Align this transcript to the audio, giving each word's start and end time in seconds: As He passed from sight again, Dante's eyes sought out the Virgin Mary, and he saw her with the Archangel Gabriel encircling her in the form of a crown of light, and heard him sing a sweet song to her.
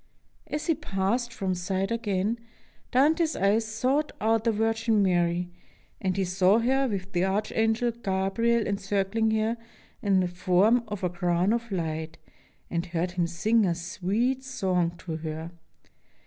As 0.47 0.65
He 0.65 0.73
passed 0.73 1.31
from 1.31 1.53
sight 1.53 1.91
again, 1.91 2.39
Dante's 2.89 3.35
eyes 3.35 3.65
sought 3.65 4.11
out 4.19 4.45
the 4.45 4.51
Virgin 4.51 5.03
Mary, 5.03 5.51
and 6.01 6.17
he 6.17 6.25
saw 6.25 6.57
her 6.57 6.87
with 6.87 7.11
the 7.13 7.23
Archangel 7.23 7.91
Gabriel 7.91 8.65
encircling 8.65 9.29
her 9.29 9.57
in 10.01 10.19
the 10.19 10.27
form 10.27 10.83
of 10.87 11.03
a 11.03 11.09
crown 11.11 11.53
of 11.53 11.71
light, 11.71 12.17
and 12.71 12.87
heard 12.87 13.11
him 13.11 13.27
sing 13.27 13.63
a 13.63 13.75
sweet 13.75 14.43
song 14.43 14.97
to 14.97 15.17
her. 15.17 15.51